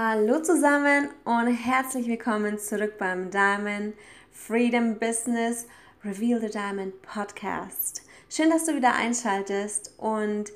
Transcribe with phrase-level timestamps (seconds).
[0.00, 3.96] Hallo zusammen und herzlich willkommen zurück beim Diamond
[4.30, 5.66] Freedom Business
[6.04, 8.02] Reveal the Diamond Podcast.
[8.30, 10.52] Schön, dass du wieder einschaltest und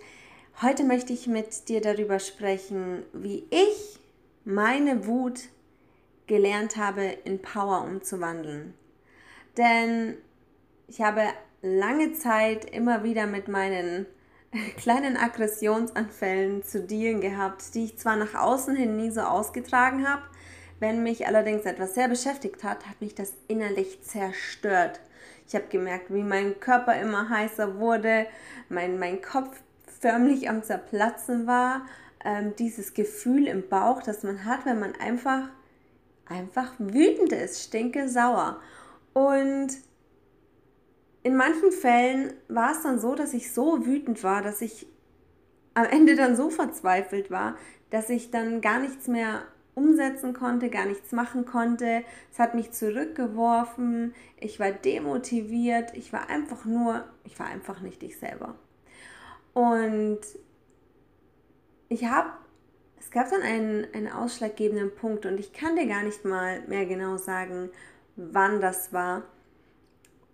[0.63, 3.99] heute möchte ich mit dir darüber sprechen, wie ich
[4.45, 5.41] meine Wut
[6.29, 8.75] gelernt habe, in Power umzuwandeln.
[9.57, 10.19] Denn
[10.87, 11.25] ich habe
[11.63, 14.07] lange Zeit immer wieder mit meinen
[14.77, 20.23] kleinen Aggressionsanfällen zu dealen gehabt, die ich zwar nach außen hin nie so ausgetragen habe,
[20.81, 25.01] wenn mich allerdings etwas sehr beschäftigt hat, hat mich das innerlich zerstört.
[25.47, 28.27] Ich habe gemerkt, wie mein Körper immer heißer wurde,
[28.69, 29.61] mein, mein Kopf
[30.01, 31.83] förmlich am Zerplatzen war.
[32.25, 35.49] Ähm, dieses Gefühl im Bauch, das man hat, wenn man einfach,
[36.27, 38.61] einfach wütend ist, stinke sauer.
[39.13, 39.69] Und
[41.23, 44.87] in manchen Fällen war es dann so, dass ich so wütend war, dass ich
[45.75, 47.57] am Ende dann so verzweifelt war,
[47.91, 49.43] dass ich dann gar nichts mehr
[49.75, 52.05] umsetzen konnte, gar nichts machen konnte.
[52.31, 58.03] Es hat mich zurückgeworfen, ich war demotiviert, ich war einfach nur, ich war einfach nicht
[58.03, 58.55] ich selber.
[59.55, 60.21] Und
[61.89, 62.31] ich habe,
[62.99, 66.87] es gab dann einen, einen ausschlaggebenden Punkt und ich kann dir gar nicht mal mehr
[66.87, 67.71] genau sagen,
[68.17, 69.23] wann das war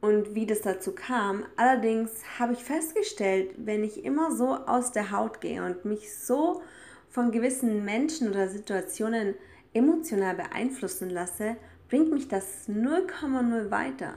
[0.00, 1.44] und wie das dazu kam.
[1.56, 6.62] Allerdings habe ich festgestellt, wenn ich immer so aus der Haut gehe und mich so
[7.08, 9.34] von gewissen Menschen oder Situationen
[9.74, 11.56] emotional beeinflussen lasse,
[11.88, 14.14] bringt mich das 0,0 weiter.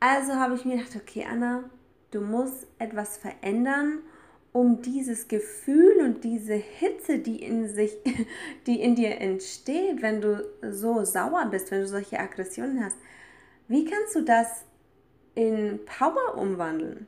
[0.00, 1.64] Also habe ich mir gedacht, okay, Anna,
[2.10, 4.00] du musst etwas verändern,
[4.52, 7.96] um dieses Gefühl und diese Hitze, die in sich,
[8.66, 12.96] die in dir entsteht, wenn du so sauer bist, wenn du solche Aggressionen hast,
[13.68, 14.64] wie kannst du das
[15.34, 17.06] in Power umwandeln?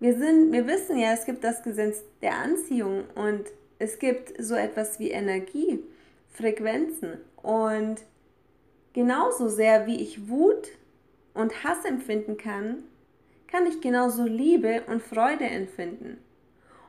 [0.00, 3.44] Wir, sind, wir wissen ja, es gibt das Gesetz der Anziehung und
[3.78, 5.82] es gibt so etwas wie Energie,
[6.28, 7.18] Frequenzen.
[7.42, 7.96] Und
[8.92, 10.68] genauso sehr wie ich Wut
[11.34, 12.84] und Hass empfinden kann,
[13.46, 16.18] kann ich genauso Liebe und Freude empfinden.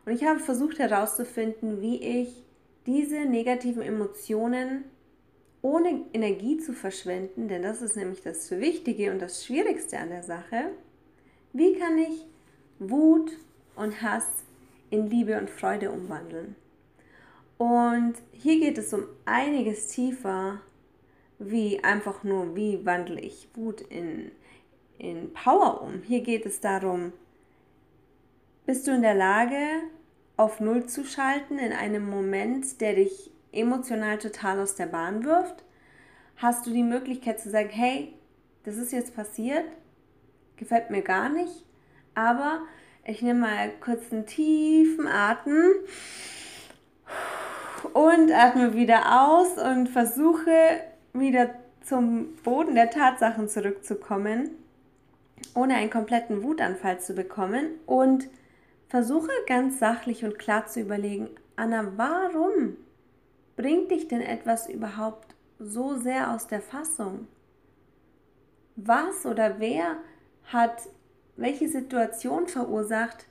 [0.06, 2.44] Und ich habe versucht herauszufinden, wie ich
[2.86, 4.84] diese negativen Emotionen
[5.62, 10.24] ohne Energie zu verschwenden, denn das ist nämlich das Wichtige und das Schwierigste an der
[10.24, 10.72] Sache,
[11.54, 12.26] wie kann ich
[12.80, 13.32] Wut
[13.76, 14.28] und Hass
[14.90, 16.56] in Liebe und Freude umwandeln?
[17.58, 20.62] Und hier geht es um einiges tiefer,
[21.40, 24.32] wie einfach nur, wie wandle ich Wut in,
[24.98, 26.02] in Power um.
[26.04, 27.12] Hier geht es darum,
[28.66, 29.58] bist du in der Lage,
[30.38, 35.64] auf Null zu schalten in einem Moment, der dich emotional total aus der Bahn wirft,
[36.38, 38.14] hast du die Möglichkeit zu sagen, hey,
[38.64, 39.66] das ist jetzt passiert,
[40.58, 41.66] gefällt mir gar nicht,
[42.16, 42.62] aber
[43.06, 45.74] ich nehme mal kurz einen tiefen Atem
[47.94, 50.52] und atme wieder aus und versuche
[51.14, 51.50] wieder
[51.84, 54.52] zum Boden der Tatsachen zurückzukommen,
[55.56, 58.28] ohne einen kompletten Wutanfall zu bekommen und
[58.90, 62.78] versuche ganz sachlich und klar zu überlegen, Anna, warum
[63.60, 67.28] bringt dich denn etwas überhaupt so sehr aus der Fassung?
[68.78, 69.98] Was oder wer
[70.46, 70.88] hat
[71.36, 73.26] welche Situation verursacht,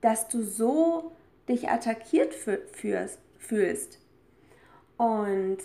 [0.00, 1.12] dass du so
[1.50, 4.00] dich attackiert fühlst?
[4.96, 5.58] Und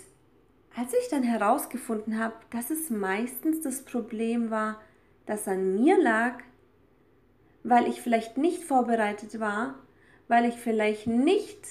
[0.76, 4.82] als ich dann herausgefunden habe, dass es meistens das Problem war,
[5.24, 6.40] das an mir lag,
[7.64, 9.76] weil ich vielleicht nicht vorbereitet war,
[10.28, 11.68] weil ich vielleicht nicht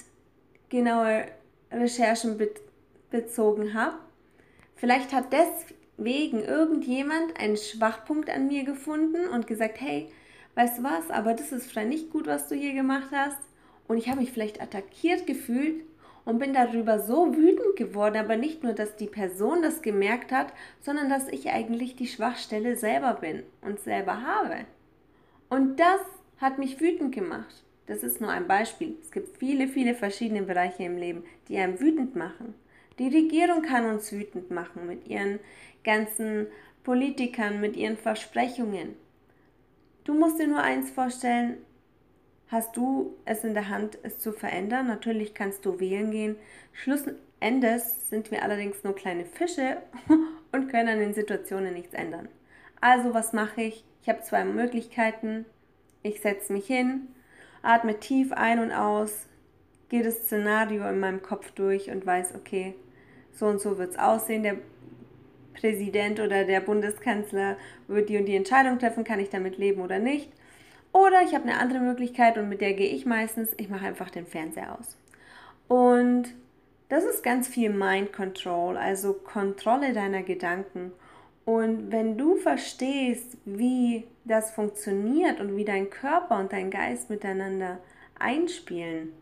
[0.70, 1.28] genaue
[1.72, 2.52] Recherchen be
[3.10, 3.98] bezogen habe.
[4.76, 10.10] Vielleicht hat deswegen irgendjemand einen Schwachpunkt an mir gefunden und gesagt, hey,
[10.56, 13.38] weißt du was, aber das ist vielleicht nicht gut, was du hier gemacht hast.
[13.88, 15.84] Und ich habe mich vielleicht attackiert gefühlt
[16.24, 20.54] und bin darüber so wütend geworden, aber nicht nur, dass die Person das gemerkt hat,
[20.80, 24.66] sondern dass ich eigentlich die Schwachstelle selber bin und selber habe.
[25.50, 26.00] Und das
[26.38, 27.64] hat mich wütend gemacht.
[27.92, 28.96] Das ist nur ein Beispiel.
[29.02, 32.54] Es gibt viele, viele verschiedene Bereiche im Leben, die einem wütend machen.
[33.00, 35.40] Die Regierung kann uns wütend machen mit ihren
[35.84, 36.48] ganzen
[36.86, 38.96] Politikern, mit ihren Versprechungen.
[40.06, 41.58] Du musst dir nur eins vorstellen,
[42.48, 44.88] hast du es in der Hand, es zu verändern.
[44.88, 46.38] Natürlich kannst du wählen gehen.
[46.72, 49.82] Schlussendes sind wir allerdings nur kleine Fische
[50.54, 52.30] und können an den Situationen nichts ändern.
[52.80, 53.84] Also was mache ich?
[54.02, 55.46] Ich habe zwei Möglichkeiten.
[56.04, 57.10] Ich setze mich hin,
[57.62, 59.28] atme tief ein und aus,
[59.90, 62.76] gehe das Szenario in meinem Kopf durch und weiß, okay,
[63.34, 64.44] so und so wird es aussehen.
[64.44, 64.58] Der
[65.54, 70.00] Präsident oder der Bundeskanzler wird die und die Entscheidung treffen, kann ich damit leben oder
[70.00, 70.32] nicht.
[70.94, 74.10] Oder ich habe eine andere Möglichkeit und mit der gehe ich meistens, ich mache einfach
[74.10, 74.98] den Fernseher aus.
[75.68, 76.34] Und
[76.90, 80.92] das ist ganz viel Mind Control, also Kontrolle deiner Gedanken.
[81.46, 87.80] Und wenn du verstehst, wie das funktioniert und wie dein Körper und dein Geist miteinander
[88.20, 89.14] einspielen,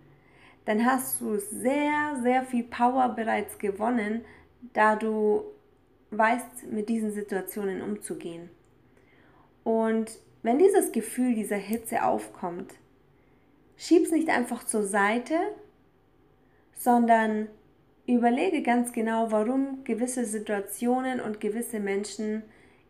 [0.66, 4.26] dann hast du sehr, sehr viel Power bereits gewonnen,
[4.74, 5.44] da du
[6.12, 8.50] weißt, mit diesen Situationen umzugehen.
[9.64, 10.12] Und
[10.42, 12.74] wenn dieses Gefühl dieser Hitze aufkommt,
[13.78, 15.36] schieb's nicht einfach zur Seite,
[16.76, 17.48] sondern
[18.08, 22.44] überlege ganz genau, warum gewisse Situationen und gewisse Menschen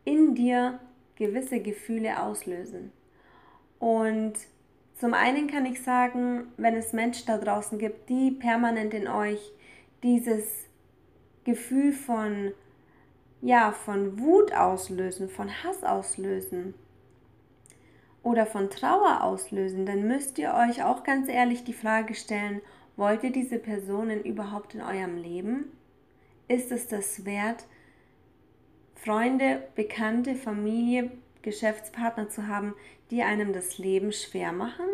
[0.05, 0.79] in dir
[1.19, 2.92] gewisse Gefühle auslösen.
[3.77, 4.33] Und
[4.95, 9.54] zum einen kann ich sagen, wenn es Menschen da draußen gibt, die permanent in euch
[10.01, 10.45] dieses
[11.44, 12.51] Gefühl von
[13.42, 16.74] ja, von Wut auslösen, von Hass auslösen
[18.22, 22.62] oder von Trauer auslösen, dann müsst ihr euch auch ganz ehrlich die Frage stellen,
[22.98, 25.72] wollt ihr diese Personen überhaupt in eurem Leben?
[26.50, 27.65] Ist es das wert,
[29.04, 31.12] Freunde, Bekannte, Familie,
[31.42, 32.74] Geschäftspartner zu haben,
[33.12, 34.86] die einem das Leben schwer machen?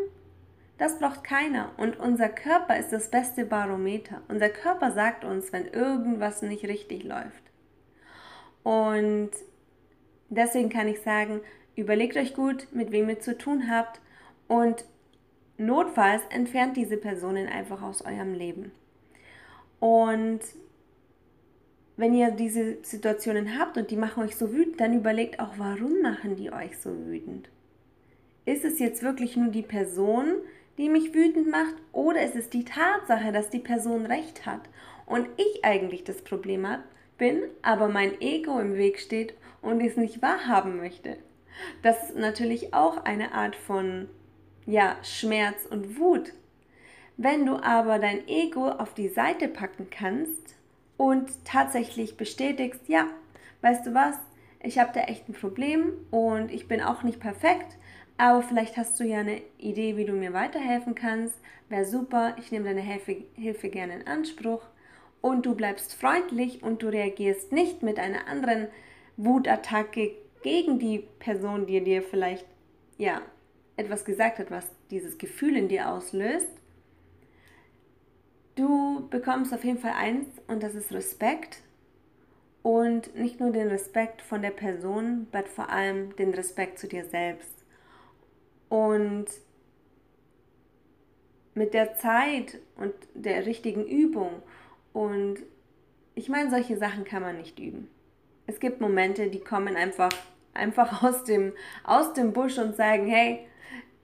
[0.78, 1.72] Das braucht keiner.
[1.78, 4.22] Und unser Körper ist das beste Barometer.
[4.28, 7.44] Unser Körper sagt uns, wenn irgendwas nicht richtig läuft.
[8.64, 9.32] Und
[10.30, 11.42] deswegen kann ich sagen,
[11.76, 14.02] überlegt euch gut, mit wem ihr zu tun habt
[14.48, 14.86] und
[15.58, 18.72] notfalls entfernt diese Personen einfach aus eurem Leben.
[19.80, 20.42] Und
[21.98, 26.02] wenn ihr diese Situationen habt und die machen euch so wütend, dann überlegt auch, warum
[26.02, 27.50] machen die euch so wütend?
[28.46, 30.36] Ist es jetzt wirklich nur die Person,
[30.78, 34.62] die mich wütend macht, oder ist es die Tatsache, dass die Person recht hat
[35.06, 36.68] und ich eigentlich das Problem
[37.18, 41.18] bin, aber mein Ego im Weg steht und es nicht wahrhaben möchte.
[41.82, 44.10] Das ist natürlich auch eine Art von
[44.66, 46.34] ja, Schmerz und Wut.
[47.16, 50.55] Wenn du aber dein Ego auf die Seite packen kannst
[50.98, 53.08] und tatsächlich bestätigst, ja,
[53.62, 54.16] weißt du was,
[54.64, 57.78] ich habe da echt ein Problem und ich bin auch nicht perfekt,
[58.18, 61.36] aber vielleicht hast du ja eine Idee, wie du mir weiterhelfen kannst.
[61.70, 64.62] Wäre super, ich nehme deine Hilfe, Hilfe gerne in Anspruch
[65.22, 68.68] und du bleibst freundlich und du reagierst nicht mit einer anderen
[69.18, 70.12] Wutattacke
[70.44, 72.46] gegen die Person, die dir vielleicht
[72.98, 73.22] ja
[73.78, 76.50] etwas gesagt hat, was dieses Gefühl in dir auslöst.
[78.56, 81.62] Du bekommst auf jeden Fall eins und das ist Respekt
[82.64, 87.04] und nicht nur den Respekt von der Person, aber vor allem den Respekt zu dir
[87.04, 87.54] selbst.
[88.70, 89.26] Und
[91.54, 94.42] mit der Zeit und der richtigen Übung
[94.94, 95.40] und
[96.16, 97.90] ich meine, solche Sachen kann man nicht üben.
[98.48, 100.14] Es gibt Momente, die kommen einfach,
[100.54, 101.52] einfach aus, dem,
[101.84, 103.48] aus dem Busch und sagen, hey,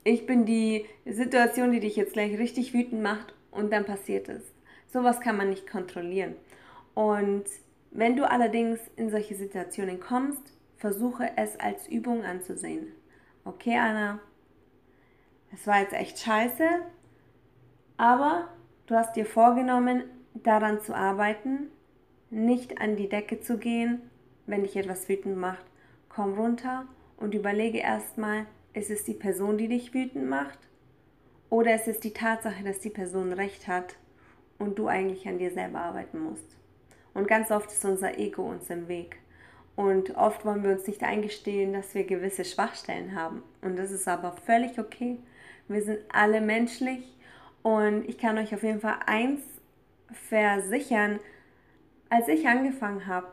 [0.04, 4.44] ich bin die Situation, die dich jetzt gleich richtig wütend macht und dann passiert es.
[4.88, 6.36] Sowas kann man nicht kontrollieren.
[6.94, 7.46] Und
[7.92, 12.88] wenn du allerdings in solche Situationen kommst, versuche es als Übung anzusehen.
[13.46, 14.20] Okay, Anna,
[15.54, 16.68] es war jetzt echt scheiße,
[17.98, 18.48] aber
[18.88, 20.04] du hast dir vorgenommen,
[20.34, 21.68] daran zu arbeiten,
[22.30, 24.02] nicht an die Decke zu gehen,
[24.46, 25.66] wenn dich etwas wütend macht.
[26.10, 26.86] Komm runter
[27.18, 30.60] und überlege erstmal, ist es die Person, die dich wütend macht?
[31.52, 33.98] Oder ist es die Tatsache, dass die Person recht hat
[34.58, 36.58] und du eigentlich an dir selber arbeiten musst?
[37.14, 39.18] Und ganz oft ist unser Ego uns im Weg.
[39.76, 43.44] Und oft wollen wir uns nicht eingestehen, dass wir gewisse Schwachstellen haben.
[43.62, 45.20] Und das ist aber völlig okay.
[45.68, 47.18] Wir sind alle menschlich.
[47.64, 49.42] Und ich kann euch auf jeden Fall eins
[50.30, 51.20] versichern,
[52.10, 53.28] als ich angefangen habe,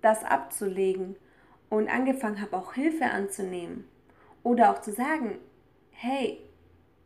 [0.00, 1.16] das abzulegen
[1.68, 3.84] und angefangen habe, auch Hilfe anzunehmen
[4.42, 5.36] oder auch zu sagen,
[5.90, 6.38] hey,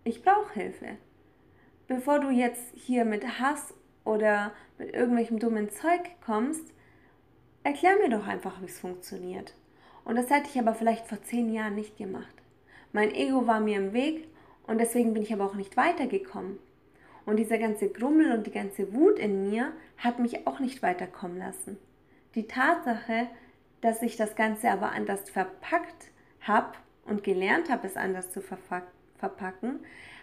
[0.09, 0.97] ich brauche Hilfe.
[1.87, 3.75] Bevor du jetzt hier mit Hass
[4.05, 6.73] oder mit irgendwelchem dummen Zeug kommst,
[7.63, 9.55] erklär mir doch einfach, wie es funktioniert.
[10.05, 12.35] Und das hätte ich aber vielleicht vor zehn Jahren nicht gemacht.
[12.93, 14.29] Mein Ego war mir im Weg
[14.67, 16.59] und deswegen bin ich aber auch nicht weitergekommen.
[17.27, 21.39] Und dieser ganze Grummel und die ganze Wut in mir hat mich auch nicht weiterkommen
[21.39, 21.77] lassen.
[22.35, 23.27] Die Tatsache,
[23.83, 26.11] dass ich das Ganze aber anders verpackt
[26.41, 26.73] habe
[27.05, 28.89] und gelernt habe, es anders zu verpacken,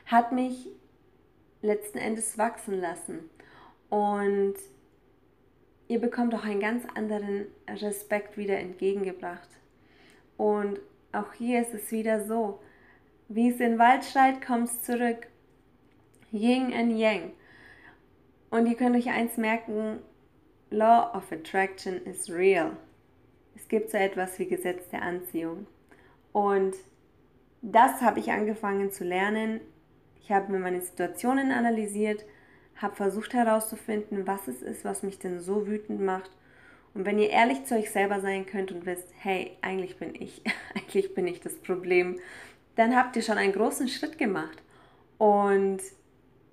[0.06, 0.70] hat mich
[1.62, 3.30] letzten Endes wachsen lassen.
[3.90, 4.56] Und
[5.88, 9.50] ihr bekommt auch einen ganz anderen Respekt wieder entgegengebracht.
[10.38, 10.80] Und
[11.12, 12.60] auch hier ist es wieder so,
[13.28, 15.28] wie es in Wald schreit, kommt es zurück.
[16.32, 17.32] Yin and Yang.
[18.50, 20.00] Und ihr könnt euch eins merken,
[20.70, 22.78] Law of Attraction is real.
[23.56, 25.68] Es gibt so etwas wie Gesetz der Anziehung.
[26.34, 26.76] Und
[27.72, 29.60] das habe ich angefangen zu lernen.
[30.22, 32.24] Ich habe mir meine Situationen analysiert,
[32.76, 36.30] habe versucht herauszufinden, was es ist, was mich denn so wütend macht.
[36.94, 40.44] Und wenn ihr ehrlich zu euch selber sein könnt und wisst, hey, eigentlich bin ich,
[40.76, 42.20] eigentlich bin ich das Problem,
[42.76, 44.62] dann habt ihr schon einen großen Schritt gemacht.
[45.18, 45.80] Und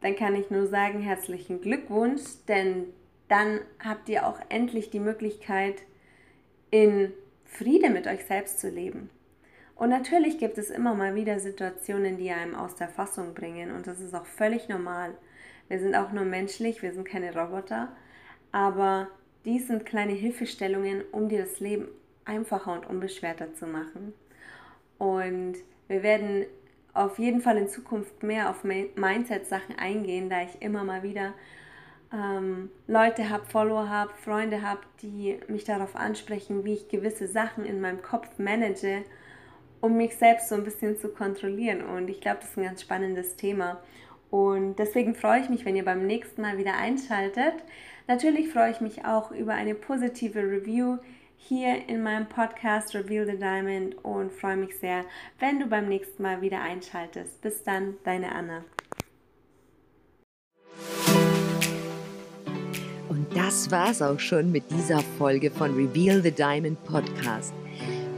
[0.00, 2.86] dann kann ich nur sagen, herzlichen Glückwunsch, denn
[3.28, 5.82] dann habt ihr auch endlich die Möglichkeit,
[6.70, 7.12] in
[7.44, 9.10] Friede mit euch selbst zu leben.
[9.82, 13.88] Und natürlich gibt es immer mal wieder Situationen, die einem aus der Fassung bringen und
[13.88, 15.12] das ist auch völlig normal.
[15.66, 17.88] Wir sind auch nur menschlich, wir sind keine Roboter,
[18.52, 19.08] aber
[19.44, 21.88] dies sind kleine Hilfestellungen, um dir das Leben
[22.24, 24.14] einfacher und unbeschwerter zu machen.
[24.98, 25.54] Und
[25.88, 26.46] wir werden
[26.94, 31.34] auf jeden Fall in Zukunft mehr auf Mindset-Sachen eingehen, da ich immer mal wieder
[32.12, 37.64] ähm, Leute habe, Follower habe, Freunde habe, die mich darauf ansprechen, wie ich gewisse Sachen
[37.64, 39.02] in meinem Kopf manage,
[39.82, 41.82] um mich selbst so ein bisschen zu kontrollieren.
[41.84, 43.82] Und ich glaube, das ist ein ganz spannendes Thema.
[44.30, 47.52] Und deswegen freue ich mich, wenn ihr beim nächsten Mal wieder einschaltet.
[48.08, 50.98] Natürlich freue ich mich auch über eine positive Review
[51.36, 55.04] hier in meinem Podcast Reveal the Diamond und freue mich sehr,
[55.40, 57.42] wenn du beim nächsten Mal wieder einschaltest.
[57.42, 58.64] Bis dann, deine Anna.
[63.08, 67.52] Und das war's auch schon mit dieser Folge von Reveal the Diamond Podcast.